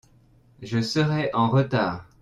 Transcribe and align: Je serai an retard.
Je 0.63 0.81
serai 0.81 1.29
an 1.35 1.47
retard. 1.47 2.07